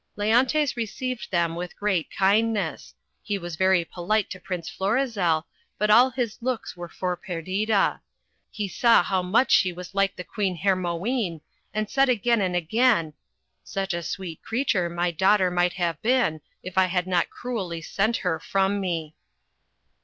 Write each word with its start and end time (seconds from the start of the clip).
Leontes 0.15 0.75
received 0.75 1.29
them 1.29 1.53
with 1.53 1.75
great 1.77 2.07
kindness. 2.09 2.95
He 3.21 3.37
was 3.37 3.55
very 3.55 3.85
polite 3.85 4.31
to 4.31 4.39
Prince 4.39 4.67
Florizel, 4.67 5.45
but 5.77 5.91
all 5.91 6.09
his 6.09 6.39
looks 6.41 6.75
were 6.75 6.89
for 6.89 7.15
Perdita. 7.15 8.01
He 8.49 8.67
saw 8.67 9.03
how 9.03 9.21
much 9.21 9.51
she 9.51 9.71
was 9.71 9.93
like 9.93 10.15
the 10.15 10.23
Queen 10.23 10.55
Hermione, 10.57 11.43
and 11.71 11.87
said 11.87 12.09
again 12.09 12.41
and 12.41 12.55
again— 12.55 13.13
"Such 13.63 13.93
a 13.93 14.01
sweet 14.01 14.41
creature 14.41 14.89
my 14.89 15.11
daughter 15.11 15.51
might 15.51 15.73
have 15.73 16.01
been, 16.01 16.41
if 16.63 16.79
I 16.79 16.85
had 16.85 17.05
not 17.05 17.29
cruelly 17.29 17.83
sent 17.83 18.17
her 18.25 18.39
from 18.39 18.79
me." 18.81 19.13